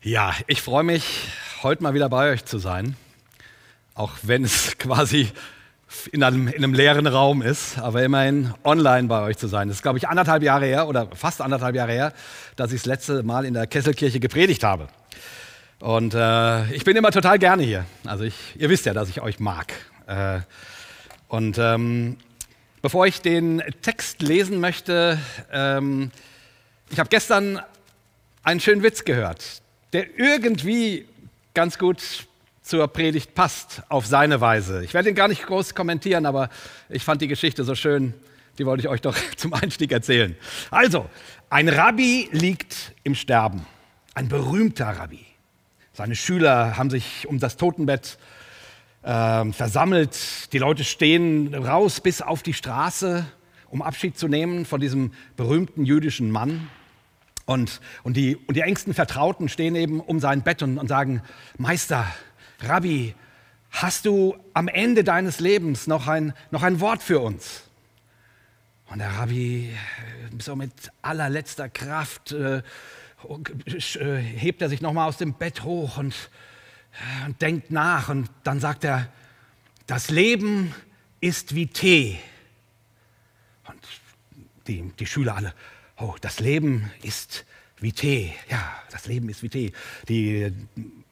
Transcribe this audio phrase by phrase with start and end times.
[0.00, 1.26] Ja, ich freue mich,
[1.64, 2.94] heute mal wieder bei euch zu sein.
[3.96, 5.28] Auch wenn es quasi
[6.12, 9.66] in einem, in einem leeren Raum ist, aber immerhin online bei euch zu sein.
[9.66, 12.12] Das ist, glaube ich, anderthalb Jahre her oder fast anderthalb Jahre her,
[12.54, 14.86] dass ich das letzte Mal in der Kesselkirche gepredigt habe.
[15.80, 17.84] Und äh, ich bin immer total gerne hier.
[18.04, 19.72] Also ich, ihr wisst ja, dass ich euch mag.
[20.06, 20.42] Äh,
[21.26, 22.18] und ähm,
[22.82, 25.18] bevor ich den Text lesen möchte,
[25.50, 26.12] ähm,
[26.88, 27.60] ich habe gestern
[28.44, 29.60] einen schönen Witz gehört,
[29.92, 31.06] der irgendwie
[31.54, 32.26] ganz gut
[32.62, 34.84] zur Predigt passt, auf seine Weise.
[34.84, 36.50] Ich werde ihn gar nicht groß kommentieren, aber
[36.90, 38.12] ich fand die Geschichte so schön,
[38.58, 40.36] die wollte ich euch doch zum Einstieg erzählen.
[40.70, 41.08] Also,
[41.48, 43.66] ein Rabbi liegt im Sterben,
[44.14, 45.24] ein berühmter Rabbi.
[45.94, 48.18] Seine Schüler haben sich um das Totenbett
[49.02, 50.52] äh, versammelt.
[50.52, 53.24] Die Leute stehen raus bis auf die Straße,
[53.70, 56.68] um Abschied zu nehmen von diesem berühmten jüdischen Mann.
[57.48, 61.22] Und, und, die, und die engsten Vertrauten stehen eben um sein Bett und, und sagen,
[61.56, 62.06] Meister,
[62.60, 63.14] Rabbi,
[63.70, 67.62] hast du am Ende deines Lebens noch ein, noch ein Wort für uns?
[68.90, 75.16] Und der Rabbi, äh, so mit allerletzter Kraft, äh, äh, hebt er sich nochmal aus
[75.16, 76.14] dem Bett hoch und,
[76.92, 78.10] äh, und denkt nach.
[78.10, 79.08] Und dann sagt er,
[79.86, 80.74] das Leben
[81.22, 82.18] ist wie Tee.
[83.66, 83.80] Und
[84.66, 85.54] die, die Schüler alle,
[86.00, 87.44] oh, das Leben ist
[87.80, 88.32] wie Tee.
[88.50, 89.72] Ja, das Leben ist wie Tee.
[90.08, 90.52] Die,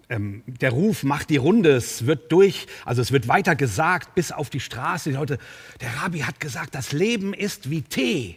[0.09, 4.33] ähm, der Ruf macht die Runde, es wird durch, also es wird weiter gesagt bis
[4.33, 5.11] auf die Straße.
[5.11, 5.39] Die Leute,
[5.81, 8.37] der Rabbi hat gesagt, das Leben ist wie Tee.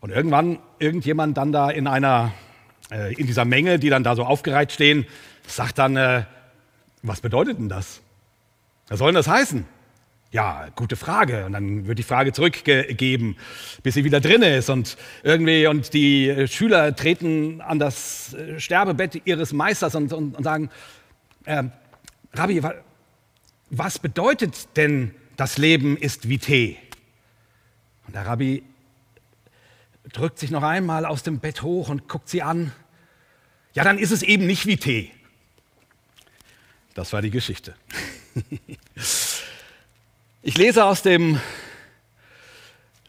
[0.00, 2.32] Und irgendwann irgendjemand dann da in einer,
[2.90, 5.06] äh, in dieser Menge, die dann da so aufgereiht stehen,
[5.46, 6.24] sagt dann, äh,
[7.02, 8.00] was bedeutet denn das?
[8.88, 9.66] Was soll denn das heißen?
[10.34, 11.46] Ja, gute Frage.
[11.46, 13.36] Und dann wird die Frage zurückgegeben,
[13.84, 14.68] bis sie wieder drin ist.
[14.68, 20.42] Und irgendwie, und die Schüler treten an das äh, Sterbebett ihres Meisters und, und, und
[20.42, 20.70] sagen,
[21.44, 21.62] äh,
[22.32, 22.60] Rabbi,
[23.70, 26.78] was bedeutet denn das Leben ist wie Tee?
[28.08, 28.64] Und der Rabbi
[30.12, 32.72] drückt sich noch einmal aus dem Bett hoch und guckt sie an.
[33.74, 35.12] Ja, dann ist es eben nicht wie Tee.
[36.94, 37.76] Das war die Geschichte.
[40.46, 41.40] Ich lese aus dem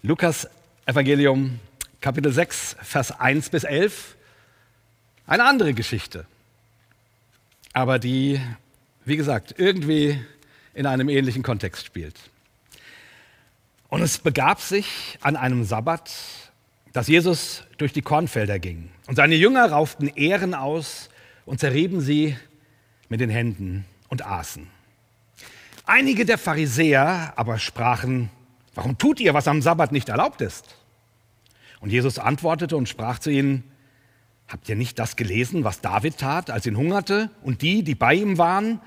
[0.02, 0.48] Lukas
[0.86, 1.60] Evangelium
[2.00, 4.16] Kapitel 6, Vers 1 bis 11
[5.28, 6.28] eine andere Geschichte,
[7.74, 8.40] aber die,
[9.04, 10.18] wie gesagt, irgendwie
[10.74, 12.16] in einem ähnlichen Kontext spielt.
[13.90, 16.10] Und es begab sich an einem Sabbat,
[16.94, 18.92] dass Jesus durch die Kornfelder ging.
[19.08, 21.10] Und seine Jünger rauften Ähren aus
[21.46, 22.38] und zerrieben sie
[23.10, 24.74] mit den Händen und aßen.
[25.88, 28.30] Einige der Pharisäer aber sprachen,
[28.74, 30.76] warum tut ihr, was am Sabbat nicht erlaubt ist?
[31.80, 33.64] Und Jesus antwortete und sprach zu ihnen,
[34.48, 38.16] habt ihr nicht das gelesen, was David tat, als ihn hungerte und die, die bei
[38.16, 38.80] ihm waren,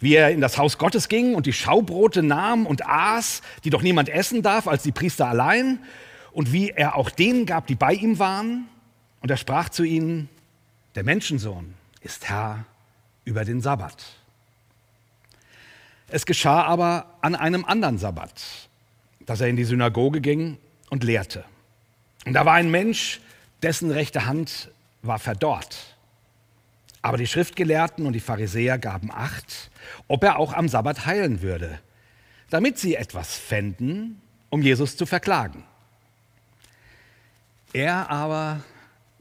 [0.00, 3.82] wie er in das Haus Gottes ging und die Schaubrote nahm und aß, die doch
[3.82, 5.78] niemand essen darf, als die Priester allein,
[6.32, 8.66] und wie er auch denen gab, die bei ihm waren?
[9.20, 10.28] Und er sprach zu ihnen,
[10.94, 12.64] der Menschensohn ist Herr
[13.24, 14.21] über den Sabbat.
[16.12, 18.34] Es geschah aber an einem anderen Sabbat,
[19.20, 20.58] dass er in die Synagoge ging
[20.90, 21.42] und lehrte.
[22.26, 23.22] Und da war ein Mensch,
[23.62, 24.70] dessen rechte Hand
[25.00, 25.96] war verdorrt.
[27.00, 29.70] Aber die Schriftgelehrten und die Pharisäer gaben acht,
[30.06, 31.80] ob er auch am Sabbat heilen würde,
[32.50, 34.20] damit sie etwas fänden,
[34.50, 35.64] um Jesus zu verklagen.
[37.72, 38.60] Er aber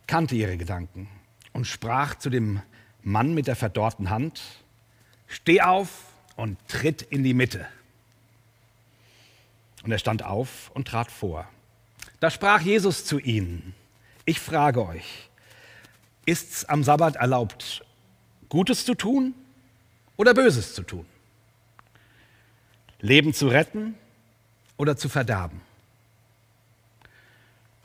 [0.08, 1.08] kannte ihre Gedanken
[1.54, 2.62] und sprach zu dem
[3.02, 4.42] Mann mit der verdorrten Hand,
[5.28, 7.68] Steh auf und tritt in die Mitte.
[9.84, 11.48] Und er stand auf und trat vor.
[12.20, 13.74] Da sprach Jesus zu ihnen,
[14.26, 15.30] ich frage euch,
[16.26, 17.84] ist es am Sabbat erlaubt,
[18.50, 19.34] Gutes zu tun
[20.18, 21.06] oder Böses zu tun?
[23.00, 23.96] Leben zu retten
[24.78, 25.62] oder zu verderben?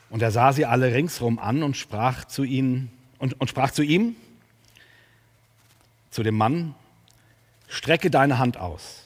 [0.09, 3.81] Und er sah sie alle ringsrum an und sprach zu ihnen und, und sprach zu
[3.81, 4.15] ihm,
[6.11, 6.75] zu dem Mann,
[7.77, 9.03] strecke deine Hand aus.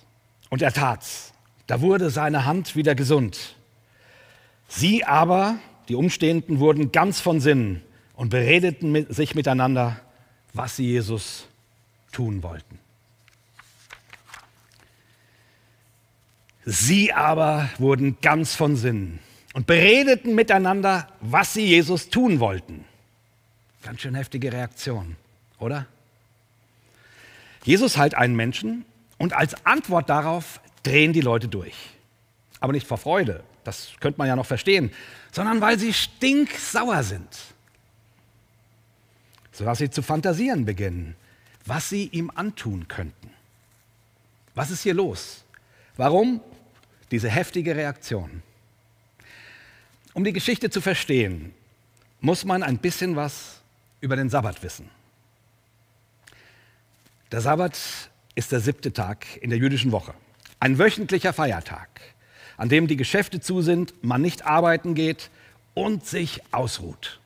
[0.50, 1.34] Und er tat's.
[1.68, 3.56] Da wurde seine Hand wieder gesund.
[4.68, 5.60] Sie aber,
[5.90, 7.84] die Umstehenden, wurden ganz von Sinnen
[8.16, 10.00] und beredeten mit, sich miteinander,
[10.54, 11.48] was sie Jesus
[12.12, 12.80] tun wollten.
[16.64, 19.20] Sie aber wurden ganz von Sinnen
[19.54, 22.86] und beredeten miteinander, was sie Jesus tun wollten.
[23.82, 25.16] Ganz schön heftige Reaktion,
[25.60, 25.88] oder?
[27.63, 28.86] Jesus heilt einen Menschen
[29.18, 31.75] und als Antwort darauf drehen die Leute durch.
[32.60, 34.92] Aber nicht vor Freude, das könnte man ja noch verstehen,
[35.31, 37.28] sondern weil sie stinksauer sind.
[39.52, 41.16] sodass sie zu fantasieren beginnen,
[41.66, 43.30] was sie ihm antun könnten.
[44.56, 45.44] Was ist hier los?
[45.98, 46.42] Warum
[47.12, 48.42] diese heftige Reaktion?
[50.13, 51.54] Um die Geschichte zu verstehen,
[52.22, 53.62] muss man ein bisschen was
[54.00, 54.90] über den Sabbat wissen.
[57.31, 57.80] Der Sabbat
[58.36, 60.13] ist der siebte Tag in der jüdischen Woche,
[60.60, 61.88] ein wöchentlicher Feiertag,
[62.57, 65.30] an dem die Geschäfte zu sind, man nicht arbeiten geht
[65.74, 67.22] und sich ausruht.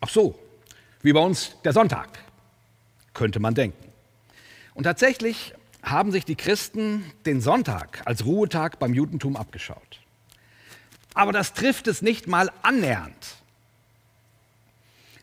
[0.00, 0.38] Ach so,
[1.02, 2.20] wie bei uns der Sonntag,
[3.12, 3.92] könnte man denken.
[4.74, 10.00] Und tatsächlich haben sich die Christen den Sonntag als Ruhetag beim Judentum abgeschaut.
[11.12, 13.16] Aber das trifft es nicht mal annähernd.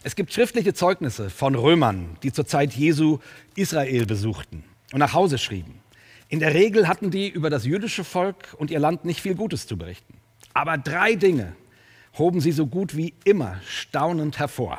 [0.06, 3.20] Es gibt schriftliche Zeugnisse von Römern, die zur Zeit Jesu
[3.56, 5.80] Israel besuchten und nach Hause schrieben.
[6.28, 9.66] In der Regel hatten die über das jüdische Volk und ihr Land nicht viel Gutes
[9.66, 10.16] zu berichten.
[10.54, 11.56] Aber drei Dinge
[12.18, 14.78] hoben sie so gut wie immer staunend hervor.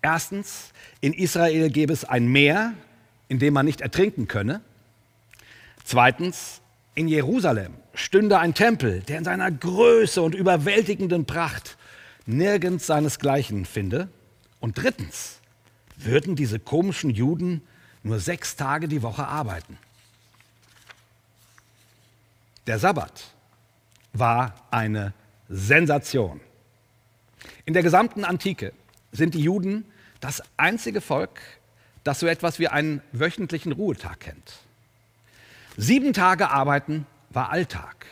[0.00, 0.70] Erstens,
[1.02, 2.72] in Israel gäbe es ein Meer,
[3.28, 4.62] in dem man nicht ertrinken könne.
[5.84, 6.62] Zweitens,
[6.94, 11.76] in Jerusalem stünde ein Tempel, der in seiner Größe und überwältigenden Pracht
[12.24, 14.08] nirgends seinesgleichen finde.
[14.64, 15.40] Und drittens,
[15.94, 17.60] würden diese komischen Juden
[18.02, 19.76] nur sechs Tage die Woche arbeiten.
[22.66, 23.34] Der Sabbat
[24.14, 25.12] war eine
[25.50, 26.40] Sensation.
[27.66, 28.72] In der gesamten Antike
[29.12, 29.84] sind die Juden
[30.20, 31.42] das einzige Volk,
[32.02, 34.60] das so etwas wie einen wöchentlichen Ruhetag kennt.
[35.76, 38.06] Sieben Tage arbeiten war Alltag.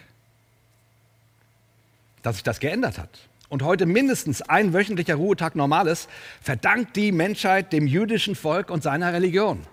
[2.21, 6.09] Dass sich das geändert hat und heute mindestens ein wöchentlicher Ruhetag normal ist,
[6.41, 9.67] verdankt die Menschheit dem jüdischen Volk und seiner Religion.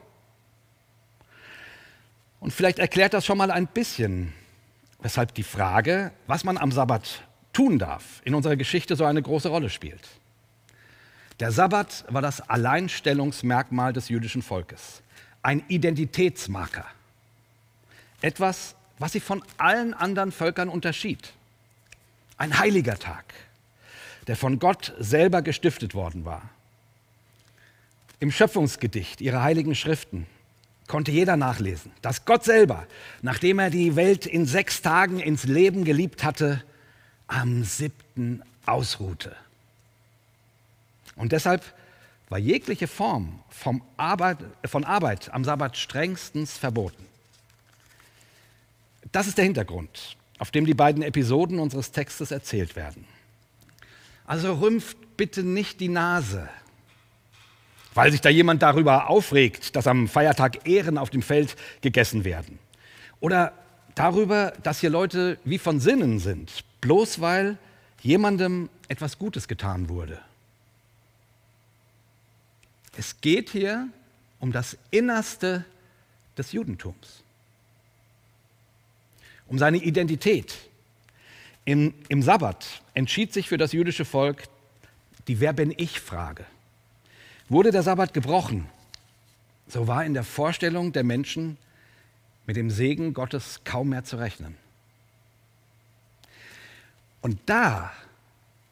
[2.42, 4.34] Und vielleicht erklärt das schon mal ein bisschen,
[5.02, 7.24] weshalb die Frage, was man am Sabbat
[7.54, 10.06] tun darf, in unserer Geschichte so eine große Rolle spielt.
[11.40, 15.02] Der Sabbat war das Alleinstellungsmerkmal des jüdischen Volkes,
[15.42, 16.86] ein Identitätsmarker.
[18.20, 21.32] Etwas, was sie von allen anderen Völkern unterschied.
[22.36, 23.34] Ein heiliger Tag,
[24.30, 26.52] der von Gott selber gestiftet worden war.
[28.20, 30.28] Im Schöpfungsgedicht ihrer heiligen Schriften
[30.88, 32.86] konnte jeder nachlesen, dass Gott selber,
[33.24, 36.64] nachdem er die Welt in sechs Tagen ins Leben geliebt hatte,
[37.26, 39.36] am siebten ausruhte.
[41.16, 41.64] Und deshalb
[42.30, 43.40] war jegliche Form
[43.98, 47.04] Arbeit, von Arbeit am Sabbat strengstens verboten.
[49.12, 53.08] Das ist der Hintergrund, auf dem die beiden Episoden unseres Textes erzählt werden.
[54.30, 56.48] Also rümpft bitte nicht die Nase,
[57.96, 62.60] weil sich da jemand darüber aufregt, dass am Feiertag Ehren auf dem Feld gegessen werden.
[63.22, 63.54] Oder
[63.96, 67.58] darüber, dass hier Leute wie von Sinnen sind, bloß weil
[68.04, 70.20] jemandem etwas Gutes getan wurde.
[72.98, 73.88] Es geht hier
[74.40, 75.66] um das Innerste
[76.38, 77.24] des Judentums
[79.48, 80.69] um seine Identität.
[81.66, 84.44] Im, Im Sabbat entschied sich für das jüdische Volk
[85.28, 86.46] die Wer bin ich Frage.
[87.50, 88.68] Wurde der Sabbat gebrochen,
[89.68, 91.58] so war in der Vorstellung der Menschen
[92.48, 94.58] mit dem Segen Gottes kaum mehr zu rechnen.
[97.22, 97.92] Und da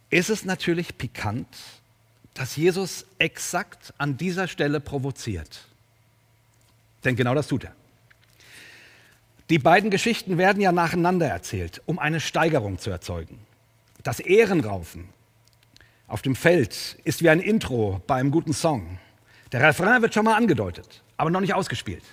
[0.09, 1.47] ist es natürlich pikant,
[2.33, 5.65] dass Jesus exakt an dieser Stelle provoziert.
[7.03, 7.75] Denn genau das tut er.
[9.49, 13.39] Die beiden Geschichten werden ja nacheinander erzählt, um eine Steigerung zu erzeugen.
[14.03, 15.07] Das Ehrenraufen
[16.07, 18.99] auf dem Feld ist wie ein Intro bei einem guten Song.
[19.51, 22.03] Der Refrain wird schon mal angedeutet, aber noch nicht ausgespielt.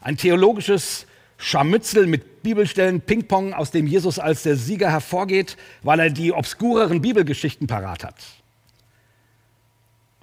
[0.00, 6.10] Ein theologisches Scharmützel mit Bibelstellen Ping-Pong, aus dem Jesus als der Sieger hervorgeht, weil er
[6.10, 8.16] die obskureren Bibelgeschichten parat hat.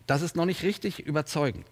[0.05, 1.67] Das ist noch nicht richtig überzeugend.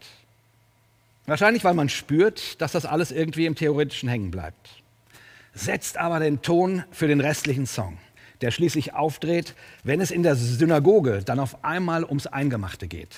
[1.26, 4.70] Wahrscheinlich, weil man spürt, dass das alles irgendwie im Theoretischen hängen bleibt.
[5.54, 7.98] Setzt aber den Ton für den restlichen Song,
[8.42, 13.16] der schließlich aufdreht, wenn es in der Synagoge dann auf einmal ums Eingemachte geht.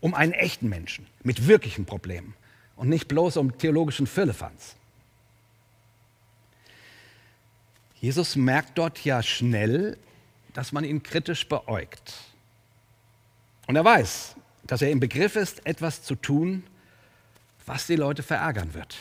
[0.00, 2.34] Um einen echten Menschen mit wirklichen Problemen
[2.76, 4.76] und nicht bloß um theologischen Firlefanz.
[8.00, 9.98] Jesus merkt dort ja schnell,
[10.54, 12.14] dass man ihn kritisch beäugt.
[13.66, 16.64] Und er weiß, dass er im Begriff ist, etwas zu tun,
[17.66, 18.98] was die Leute verärgern wird.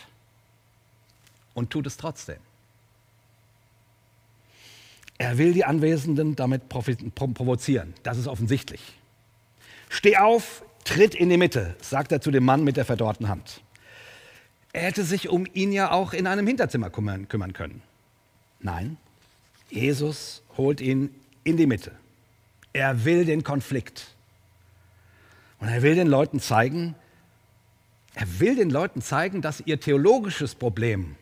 [1.54, 2.38] Und tut es trotzdem.
[5.18, 7.94] Er will die Anwesenden damit provozieren.
[8.04, 8.82] Das ist offensichtlich.
[9.90, 13.62] Steh auf, tritt in die Mitte, sagt er zu dem Mann mit der verdorrten Hand.
[14.72, 17.82] Er hätte sich um ihn ja auch in einem Hinterzimmer kümmern, können.
[18.60, 18.98] Nein,
[19.70, 21.14] Jesus holt ihn
[21.44, 21.92] in die Mitte.
[22.72, 24.08] Er will den Konflikt.
[25.60, 26.96] Und er will den Leuten zeigen,
[28.20, 31.16] er will den Leuten zeigen, dass ihr theologisches Problem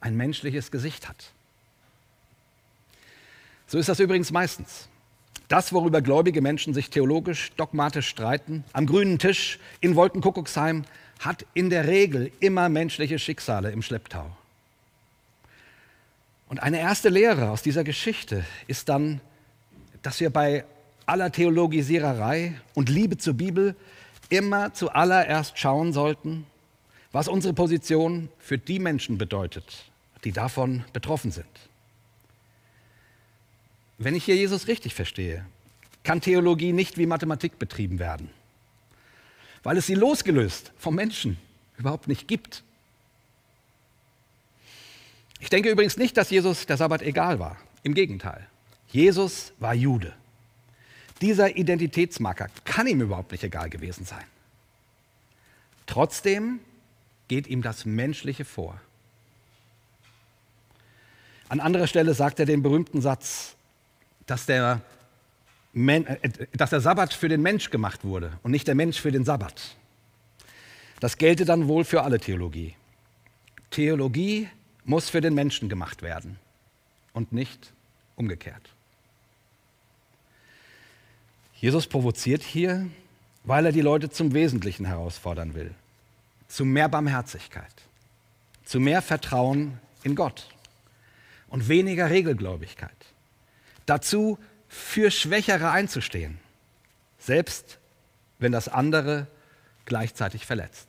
[0.00, 1.32] ein menschliches Gesicht hat.
[3.68, 4.88] So ist das übrigens meistens.
[5.46, 10.84] Das, worüber gläubige Menschen sich theologisch, dogmatisch streiten, am grünen Tisch in Wolkenkuckucksheim,
[11.20, 14.36] hat in der Regel immer menschliche Schicksale im Schlepptau.
[16.48, 19.20] Und eine erste Lehre aus dieser Geschichte ist dann,
[20.02, 20.64] dass wir bei
[21.06, 23.76] aller Theologisiererei und Liebe zur Bibel
[24.36, 26.46] immer zuallererst schauen sollten,
[27.12, 29.84] was unsere Position für die Menschen bedeutet,
[30.24, 31.46] die davon betroffen sind.
[33.98, 35.46] Wenn ich hier Jesus richtig verstehe,
[36.02, 38.30] kann Theologie nicht wie Mathematik betrieben werden,
[39.62, 41.38] weil es sie losgelöst vom Menschen
[41.78, 42.62] überhaupt nicht gibt.
[45.40, 47.56] Ich denke übrigens nicht, dass Jesus der Sabbat egal war.
[47.82, 48.46] Im Gegenteil.
[48.88, 50.14] Jesus war Jude.
[51.20, 54.24] Dieser Identitätsmarker kann ihm überhaupt nicht egal gewesen sein.
[55.86, 56.60] Trotzdem
[57.28, 58.80] geht ihm das Menschliche vor.
[61.48, 63.54] An anderer Stelle sagt er den berühmten Satz,
[64.26, 64.80] dass der,
[65.72, 69.12] Men äh, dass der Sabbat für den Mensch gemacht wurde und nicht der Mensch für
[69.12, 69.76] den Sabbat.
[71.00, 72.74] Das gelte dann wohl für alle Theologie.
[73.70, 74.48] Theologie
[74.84, 76.38] muss für den Menschen gemacht werden
[77.12, 77.72] und nicht
[78.16, 78.73] umgekehrt.
[81.64, 82.90] Jesus provoziert hier,
[83.44, 85.74] weil er die Leute zum Wesentlichen herausfordern will,
[86.46, 87.72] zu mehr Barmherzigkeit,
[88.66, 90.50] zu mehr Vertrauen in Gott
[91.48, 92.90] und weniger Regelgläubigkeit.
[93.86, 96.36] Dazu für Schwächere einzustehen,
[97.18, 97.78] selbst
[98.38, 99.26] wenn das andere
[99.86, 100.88] gleichzeitig verletzt.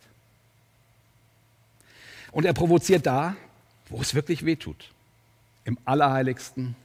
[2.33, 3.37] Und er provoziert da,
[3.87, 4.91] wo es wirklich weh tut,
[5.63, 6.75] im Allerheiligsten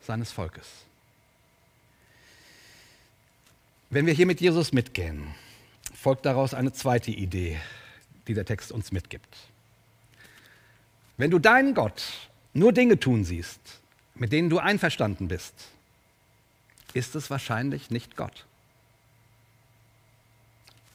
[0.00, 0.85] seines Volkes.
[3.88, 5.32] Wenn wir hier mit Jesus mitgehen,
[5.94, 7.60] folgt daraus eine zweite Idee,
[8.26, 9.36] die der Text uns mitgibt.
[11.16, 12.02] Wenn du deinen Gott
[12.52, 13.60] nur Dinge tun siehst,
[14.16, 15.54] mit denen du einverstanden bist,
[16.94, 18.44] ist es wahrscheinlich nicht Gott.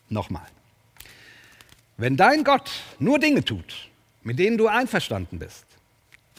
[0.09, 0.47] Nochmal.
[1.95, 2.69] Wenn dein Gott
[2.99, 3.89] nur Dinge tut,
[4.21, 5.65] mit denen du einverstanden bist,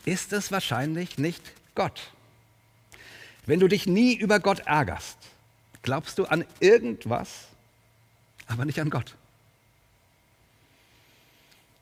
[0.05, 1.43] ist es wahrscheinlich nicht
[1.75, 2.11] Gott.
[3.47, 5.32] Wenn du dich nie über Gott ärgerst,
[5.83, 7.29] glaubst du an irgendwas,
[8.47, 9.15] aber nicht an Gott.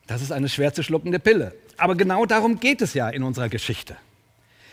[0.07, 1.53] Das ist eine schwer zu schluckende Pille.
[1.77, 3.95] Aber genau darum geht es ja in unserer Geschichte.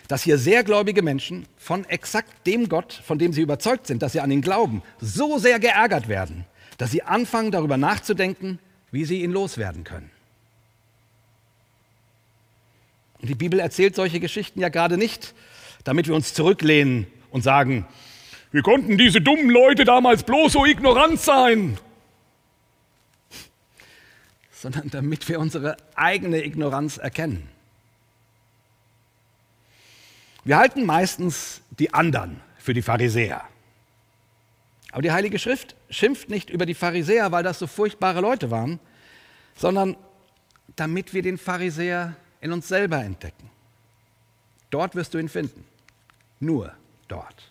[0.09, 4.13] Dass hier sehr gläubige Menschen von exakt dem Gott, von dem sie überzeugt sind, dass
[4.13, 6.45] sie an ihn glauben, so sehr geärgert werden,
[6.79, 8.59] dass sie anfangen darüber nachzudenken,
[8.91, 10.11] wie sie ihn loswerden können.
[13.21, 15.35] Und die Bibel erzählt solche Geschichten ja gerade nicht,
[15.85, 17.87] damit wir uns zurücklehnen und sagen,
[18.53, 21.79] wie konnten diese dummen Leute damals bloß so ignorant sein?
[24.51, 27.49] Sondern damit wir unsere eigene Ignoranz erkennen.
[30.45, 33.45] Wir halten meistens die anderen für die Pharisäer.
[34.93, 38.81] Aber die Heilige Schrift schimpft nicht über die Pharisäer, weil das so furchtbare Leute waren,
[39.57, 39.97] sondern
[40.77, 43.51] damit wir den Pharisäer in uns selber entdecken.
[44.71, 45.65] Dort wirst du ihn finden.
[46.41, 46.73] Nur
[47.09, 47.48] dort.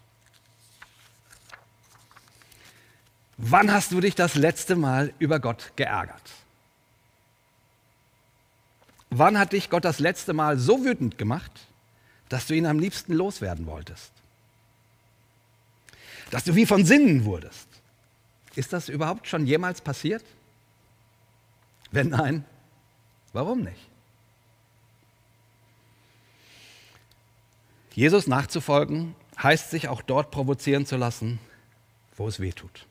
[3.37, 6.31] Wann hast du dich das letzte Mal über Gott geärgert?
[9.09, 11.51] Wann hat dich Gott das letzte Mal so wütend gemacht,
[12.29, 14.11] dass du ihn am liebsten loswerden wolltest?
[16.31, 17.67] Dass du wie von Sinnen wurdest?
[18.55, 20.25] Ist das überhaupt schon jemals passiert?
[21.91, 22.43] Wenn nein,
[23.33, 23.87] warum nicht?
[27.93, 31.39] Jesus nachzufolgen heißt sich auch dort provozieren zu lassen,
[32.15, 32.85] wo es weh tut.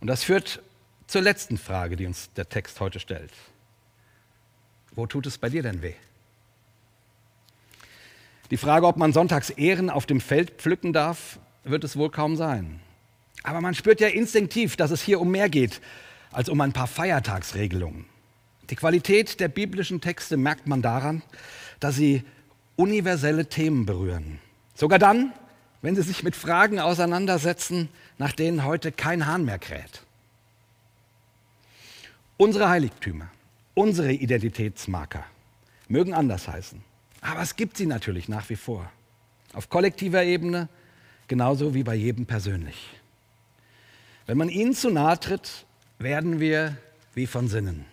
[0.00, 0.62] Und das führt
[1.06, 3.32] zur letzten Frage, die uns der Text heute stellt.
[4.92, 5.94] Wo tut es bei dir denn weh?
[8.50, 12.36] Die Frage, ob man sonntags Ehren auf dem Feld pflücken darf, wird es wohl kaum
[12.36, 12.80] sein.
[13.42, 15.80] Aber man spürt ja instinktiv, dass es hier um mehr geht
[16.32, 18.06] als um ein paar Feiertagsregelungen.
[18.70, 21.22] Die Qualität der biblischen Texte merkt man daran,
[21.80, 22.22] dass sie
[22.76, 24.40] universelle Themen berühren.
[24.74, 25.32] Sogar dann,
[25.82, 30.02] wenn sie sich mit Fragen auseinandersetzen, nach denen heute kein Hahn mehr kräht.
[32.36, 33.28] Unsere Heiligtümer,
[33.74, 35.24] unsere Identitätsmarker
[35.88, 36.82] mögen anders heißen,
[37.20, 38.90] aber es gibt sie natürlich nach wie vor.
[39.52, 40.68] Auf kollektiver Ebene
[41.26, 42.88] genauso wie bei jedem persönlich.
[44.26, 45.64] Wenn man ihnen zu nahe tritt,
[45.98, 46.76] werden wir
[47.14, 47.84] wie von Sinnen.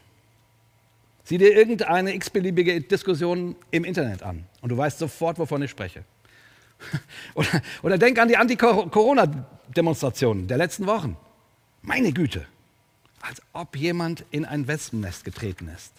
[1.24, 6.04] Sieh dir irgendeine x-beliebige Diskussion im Internet an und du weißt sofort, wovon ich spreche.
[7.36, 11.18] Oder, oder denk an die Anti-Corona-Demonstrationen der letzten Wochen.
[11.82, 12.46] Meine Güte,
[13.22, 15.94] als ob jemand in ein Wespennest getreten ist.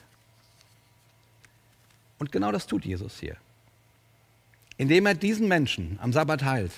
[2.18, 3.36] Und genau das tut Jesus hier.
[4.78, 6.72] Indem er diesen Menschen am Sabbat heilt,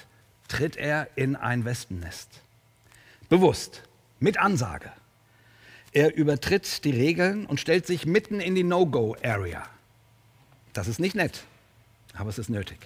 [0.48, 2.28] tritt er in ein Wespennest.
[3.28, 3.82] Bewusst,
[4.20, 4.90] mit Ansage.
[5.92, 9.66] Er übertritt die Regeln und stellt sich mitten in die No-Go-Area.
[10.72, 11.44] Das ist nicht nett,
[12.14, 12.78] aber es ist nötig.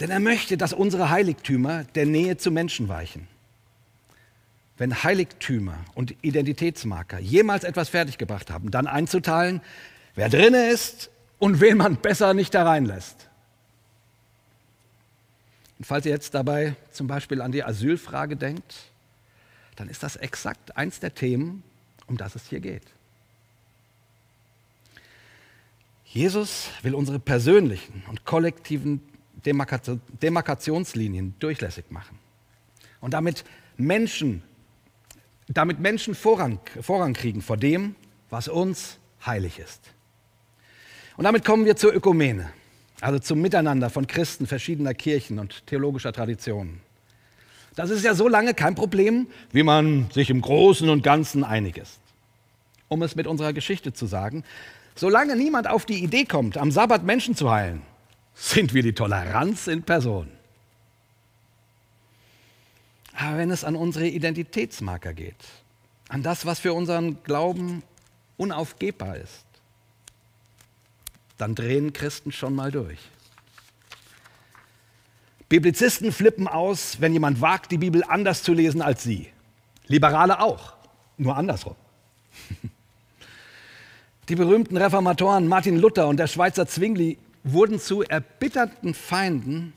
[0.00, 3.26] Denn er möchte, dass unsere Heiligtümer der Nähe zu Menschen weichen.
[4.76, 9.60] Wenn Heiligtümer und Identitätsmarker jemals etwas fertiggebracht haben, dann einzuteilen,
[10.14, 13.28] wer drinne ist und wen man besser nicht da reinlässt.
[15.78, 18.74] Und falls ihr jetzt dabei zum Beispiel an die Asylfrage denkt,
[19.76, 21.62] dann ist das exakt eins der Themen,
[22.06, 22.82] um das es hier geht.
[26.04, 29.00] Jesus will unsere persönlichen und kollektiven
[29.44, 32.18] Demarkationslinien durchlässig machen
[33.00, 33.44] und damit
[33.76, 34.42] Menschen,
[35.48, 37.94] damit Menschen Vorrang, Vorrang kriegen vor dem,
[38.30, 39.80] was uns heilig ist.
[41.16, 42.50] Und damit kommen wir zur Ökumene,
[43.00, 46.80] also zum Miteinander von Christen verschiedener Kirchen und theologischer Traditionen.
[47.74, 51.76] Das ist ja so lange kein Problem, wie man sich im Großen und Ganzen einig
[51.78, 52.00] ist.
[52.88, 54.42] Um es mit unserer Geschichte zu sagen,
[54.96, 57.82] solange niemand auf die Idee kommt, am Sabbat Menschen zu heilen,
[58.38, 60.30] sind wir die Toleranz in Person.
[63.14, 65.34] Aber wenn es an unsere Identitätsmarker geht,
[66.08, 67.82] an das, was für unseren Glauben
[68.36, 69.44] unaufgebbar ist,
[71.36, 72.98] dann drehen Christen schon mal durch.
[75.48, 79.28] Biblizisten flippen aus, wenn jemand wagt, die Bibel anders zu lesen als sie.
[79.86, 80.74] Liberale auch,
[81.16, 81.74] nur andersrum.
[84.28, 89.72] Die berühmten Reformatoren Martin Luther und der Schweizer Zwingli wurden zu erbitterten Feinden,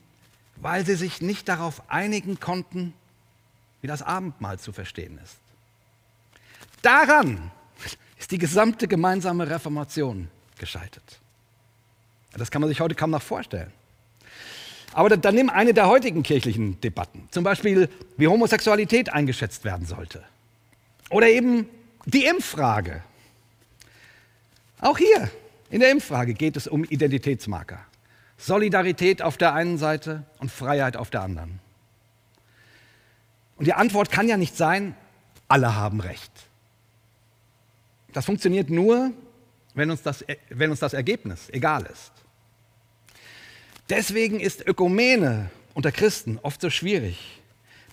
[0.57, 2.93] weil sie sich nicht darauf einigen konnten,
[3.81, 5.37] wie das Abendmahl zu verstehen ist.
[6.81, 7.51] Daran
[8.17, 11.19] ist die gesamte gemeinsame Reformation gescheitert.
[12.33, 13.71] Das kann man sich heute kaum noch vorstellen.
[14.93, 20.23] Aber dann nimm eine der heutigen kirchlichen Debatten, zum Beispiel wie Homosexualität eingeschätzt werden sollte.
[21.09, 21.67] Oder eben
[22.05, 23.03] die Impffrage.
[24.79, 25.29] Auch hier
[25.71, 27.79] in der Impffrage geht es um Identitätsmarker.
[28.37, 31.59] Solidarität auf der einen Seite und Freiheit auf der anderen.
[33.55, 34.95] Und die Antwort kann ja nicht sein,
[35.47, 36.31] alle haben Recht.
[38.13, 39.11] Das funktioniert nur,
[39.73, 42.11] wenn uns das, wenn uns das Ergebnis egal ist.
[43.89, 47.41] Deswegen ist Ökumene unter Christen oft so schwierig.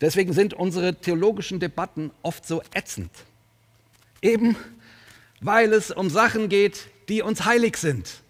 [0.01, 3.11] Deswegen sind unsere theologischen Debatten oft so ätzend.
[4.23, 4.57] Eben
[5.41, 8.23] weil es um Sachen geht, die uns heilig sind.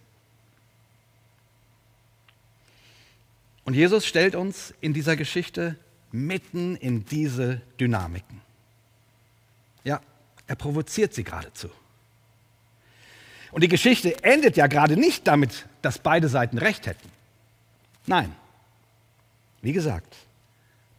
[3.65, 5.77] Und Jesus stellt uns in dieser Geschichte
[6.11, 8.41] mitten in diese Dynamiken.
[9.85, 10.01] Ja,
[10.47, 11.69] er provoziert sie geradezu.
[13.51, 17.09] Und die Geschichte endet ja gerade nicht damit, dass beide Seiten recht hätten.
[18.07, 18.35] Nein,
[19.61, 20.17] wie gesagt,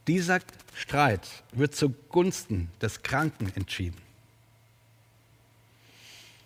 [0.07, 0.39] dieser
[0.75, 3.97] Streit wird zugunsten des Kranken entschieden.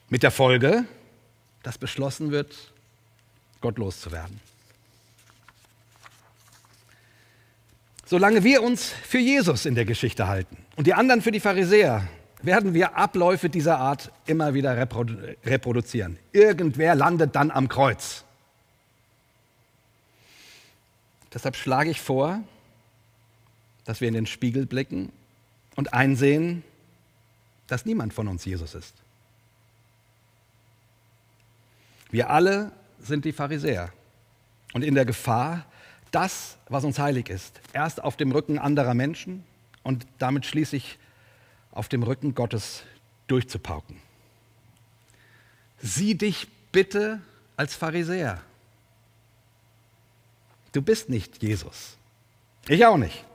[0.10, 0.86] Mit der Folge,
[1.64, 2.56] dass beschlossen wird,
[3.62, 4.40] Gott loszuwerden.
[8.06, 12.08] Solange wir uns für Jesus in der Geschichte halten und die anderen für die Pharisäer,
[12.44, 16.20] werden wir Abläufe dieser Art immer wieder reprodu reproduzieren.
[16.34, 18.26] Irgendwer landet dann am Kreuz.
[21.34, 22.44] Deshalb schlage ich vor,
[23.86, 25.12] dass wir in den Spiegel blicken
[25.76, 26.64] und einsehen,
[27.68, 28.94] dass niemand von uns Jesus ist.
[32.14, 33.92] Wir alle sind die Pharisäer
[34.74, 35.66] und in der Gefahr,
[36.12, 39.44] das, was uns heilig ist, erst auf dem Rücken anderer Menschen
[39.82, 41.00] und damit schließlich
[41.72, 42.84] auf dem Rücken Gottes
[43.26, 43.98] durchzupauken.
[45.80, 47.20] Sieh dich bitte
[47.58, 48.44] als Pharisäer.
[50.72, 51.98] Du bist nicht Jesus.
[52.68, 53.26] Ich auch nicht.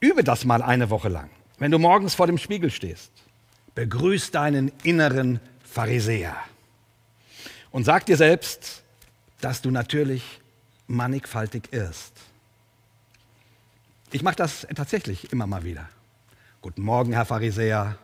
[0.00, 3.10] Übe das mal eine Woche lang, wenn du morgens vor dem Spiegel stehst.
[3.74, 6.36] Begrüß deinen inneren Pharisäer.
[7.70, 8.82] Und sag dir selbst,
[9.40, 10.40] dass du natürlich
[10.86, 12.12] mannigfaltig irrst.
[14.12, 15.88] Ich mache das tatsächlich immer mal wieder.
[16.62, 17.98] Guten Morgen, Herr Pharisäer.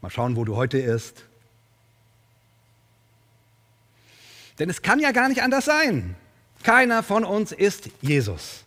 [0.00, 1.24] Mal schauen, wo du heute irrst.
[4.58, 6.16] Denn es kann ja gar nicht anders sein.
[6.62, 8.64] Keiner von uns ist Jesus.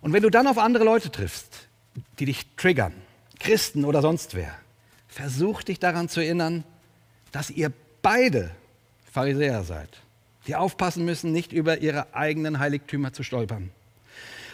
[0.00, 1.68] Und wenn du dann auf andere Leute triffst,
[2.18, 2.94] die dich triggern,
[3.38, 4.54] Christen oder sonst wer,
[5.08, 6.64] versuch dich daran zu erinnern,
[7.32, 8.50] dass ihr beide
[9.12, 9.90] Pharisäer seid.
[10.46, 13.70] die aufpassen müssen, nicht über ihre eigenen Heiligtümer zu stolpern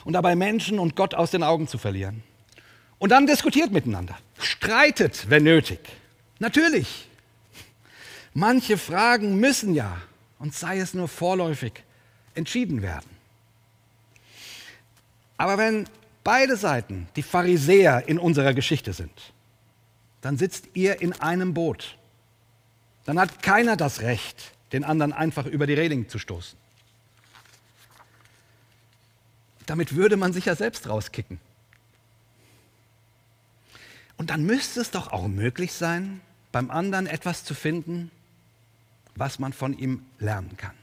[0.04, 2.22] und dabei Menschen und Gott aus den Augen zu verlieren.
[2.98, 5.78] Und dann diskutiert miteinander, streitet, wenn nötig.
[6.38, 7.08] Natürlich.
[8.32, 9.96] Manche Fragen müssen ja,
[10.38, 11.72] und sei es nur vorläufig,
[12.34, 13.08] entschieden werden.
[15.36, 15.88] Aber wenn
[16.22, 19.32] beide Seiten die Pharisäer in unserer Geschichte sind,
[20.20, 21.96] dann sitzt ihr in einem Boot.
[23.04, 26.58] Dann hat keiner das Recht, den anderen einfach über die Reling zu stoßen.
[29.66, 31.40] Damit würde man sich ja selbst rauskicken.
[34.16, 36.20] Und dann müsste es doch auch möglich sein,
[36.52, 38.10] beim anderen etwas zu finden,
[39.16, 40.74] was man von ihm lernen kann.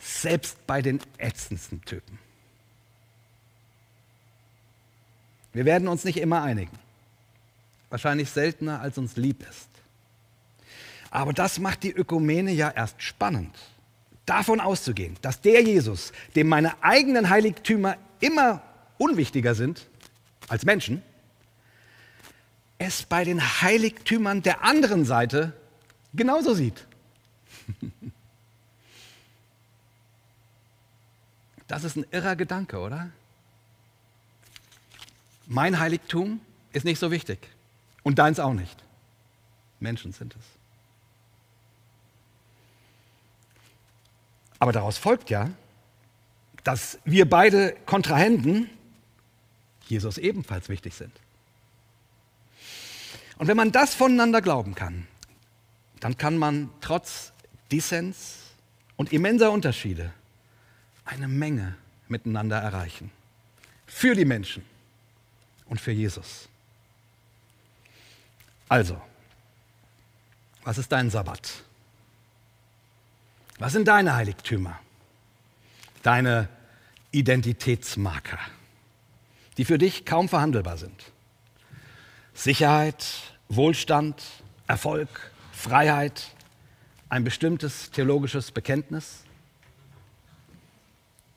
[0.00, 2.18] Selbst bei den ätzendsten Typen.
[5.52, 6.76] Wir werden uns nicht immer einigen.
[7.90, 9.68] Wahrscheinlich seltener, als uns lieb ist.
[11.12, 13.54] Aber das macht die Ökumene ja erst spannend.
[14.24, 18.62] Davon auszugehen, dass der Jesus, dem meine eigenen Heiligtümer immer
[18.96, 19.86] unwichtiger sind
[20.48, 21.02] als Menschen,
[22.78, 25.52] es bei den Heiligtümern der anderen Seite
[26.14, 26.86] genauso sieht.
[31.68, 33.08] Das ist ein irrer Gedanke, oder?
[35.46, 36.42] Mein Heiligtum
[36.74, 37.38] ist nicht so wichtig
[38.02, 38.76] und deins auch nicht.
[39.80, 40.61] Menschen sind es.
[44.62, 45.50] Aber daraus folgt ja,
[46.62, 48.70] dass wir beide Kontrahenten
[49.88, 51.10] Jesus ebenfalls wichtig sind.
[53.38, 55.08] Und wenn man das voneinander glauben kann,
[55.98, 57.32] dann kann man trotz
[57.72, 58.36] Dissens
[58.94, 60.12] und immenser Unterschiede
[61.06, 61.74] eine Menge
[62.06, 63.10] miteinander erreichen.
[63.88, 64.64] Für die Menschen
[65.66, 66.48] und für Jesus.
[68.68, 69.02] Also,
[70.62, 71.64] was ist dein Sabbat?
[73.62, 74.76] Was sind deine Heiligtümer?
[76.02, 76.48] Deine
[77.12, 78.40] Identitätsmarker,
[79.56, 81.12] die für dich kaum verhandelbar sind.
[82.34, 83.06] Sicherheit,
[83.48, 84.20] Wohlstand,
[84.66, 85.08] Erfolg,
[85.52, 86.32] Freiheit,
[87.08, 89.22] ein bestimmtes theologisches Bekenntnis?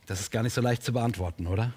[0.08, 1.74] Das ist gar nicht so leicht zu beantworten, oder?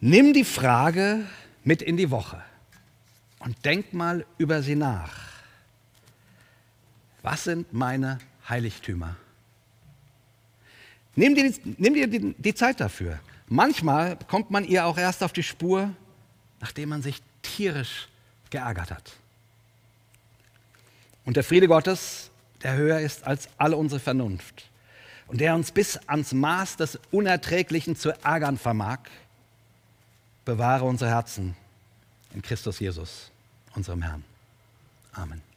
[0.00, 1.24] Nimm die Frage
[1.62, 2.42] mit in die Woche
[3.38, 5.14] und denk mal über sie nach.
[7.22, 8.18] Was sind meine
[8.48, 9.16] Heiligtümer?
[11.14, 13.18] Nimm dir, nimm dir die, die Zeit dafür.
[13.48, 15.90] Manchmal kommt man ihr auch erst auf die Spur,
[16.60, 18.08] nachdem man sich tierisch
[18.50, 19.12] geärgert hat.
[21.24, 22.30] Und der Friede Gottes,
[22.62, 24.70] der höher ist als alle unsere Vernunft
[25.26, 29.00] und der uns bis ans Maß des Unerträglichen zu ärgern vermag,
[30.44, 31.56] bewahre unsere Herzen
[32.34, 33.30] in Christus Jesus,
[33.74, 34.24] unserem Herrn.
[35.12, 35.51] Amen.